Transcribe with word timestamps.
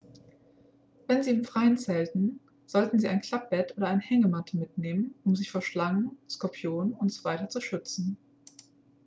wenn 1.07 1.21
sie 1.21 1.29
im 1.29 1.45
freien 1.45 1.77
zelten 1.77 2.39
sollten 2.65 2.97
sie 2.97 3.07
ein 3.07 3.21
klappbett 3.21 3.77
oder 3.77 3.85
eine 3.85 4.01
hängematte 4.01 4.57
mitnehmen 4.57 5.13
um 5.25 5.35
sich 5.35 5.51
vor 5.51 5.61
schlangen 5.61 6.17
skorpionen 6.27 6.95
usw. 6.99 7.47
zu 7.49 7.61
schützen 7.61 8.17